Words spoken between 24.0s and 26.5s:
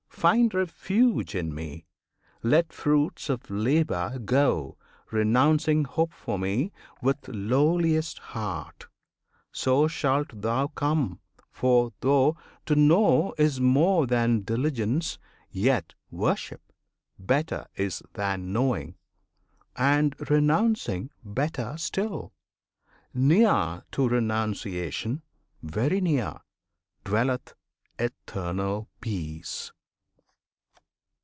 renunciation very near